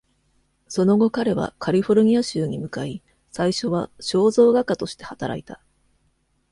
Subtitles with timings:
[0.67, 5.61] その後彼はカリフォルニア州に向かい、最初は肖像画家として働いた。